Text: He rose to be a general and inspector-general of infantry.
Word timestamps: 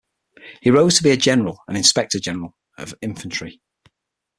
He 0.63 0.71
rose 0.71 0.97
to 0.97 1.03
be 1.03 1.11
a 1.11 1.15
general 1.15 1.59
and 1.67 1.77
inspector-general 1.77 2.55
of 2.79 2.95
infantry. 3.03 3.61